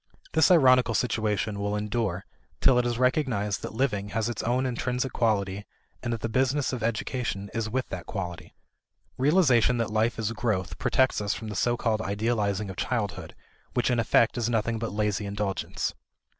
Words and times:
This 0.33 0.49
ironical 0.49 0.95
situation 0.95 1.59
will 1.59 1.75
endure 1.75 2.25
till 2.59 2.79
it 2.79 2.87
is 2.87 2.97
recognized 2.97 3.61
that 3.61 3.75
living 3.75 4.09
has 4.09 4.29
its 4.29 4.41
own 4.41 4.65
intrinsic 4.65 5.13
quality 5.13 5.63
and 6.01 6.11
that 6.11 6.21
the 6.21 6.27
business 6.27 6.73
of 6.73 6.81
education 6.81 7.51
is 7.53 7.69
with 7.69 7.87
that 7.89 8.07
quality. 8.07 8.55
Realization 9.19 9.77
that 9.77 9.91
life 9.93 10.17
is 10.17 10.31
growth 10.31 10.79
protects 10.79 11.21
us 11.21 11.35
from 11.35 11.49
that 11.49 11.55
so 11.57 11.77
called 11.77 12.01
idealizing 12.01 12.71
of 12.71 12.77
childhood 12.77 13.35
which 13.75 13.91
in 13.91 13.99
effect 13.99 14.39
is 14.39 14.49
nothing 14.49 14.79
but 14.79 14.91
lazy 14.91 15.27
indulgence. 15.27 15.93